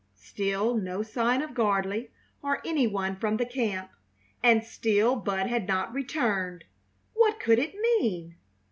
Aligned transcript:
Still 0.17 0.73
no 0.77 1.03
sign 1.03 1.43
of 1.43 1.51
Gardley 1.53 2.09
or 2.41 2.59
any 2.65 2.87
one 2.87 3.15
from 3.17 3.37
the 3.37 3.45
camp, 3.45 3.91
and 4.41 4.63
still 4.63 5.15
Bud 5.15 5.45
had 5.45 5.67
not 5.67 5.93
returned! 5.93 6.63
What 7.13 7.39
could 7.39 7.59
it 7.59 7.75
mean? 7.75 8.33